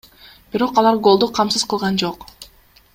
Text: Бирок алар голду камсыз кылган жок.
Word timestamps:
Бирок 0.55 0.79
алар 0.83 0.97
голду 1.09 1.29
камсыз 1.41 1.67
кылган 1.75 2.01
жок. 2.05 2.27